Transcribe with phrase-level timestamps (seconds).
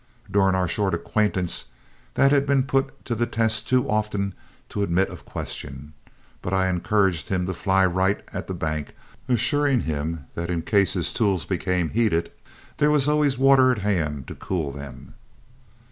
[0.31, 1.65] During our short acquaintance
[2.15, 4.33] that had been put to the test too often
[4.69, 5.93] to admit of question;
[6.41, 8.95] but I encouraged him to fly right at the bank,
[9.29, 12.31] assuring him that in case his tools became heated,
[12.77, 15.13] there was always water at hand to cool them.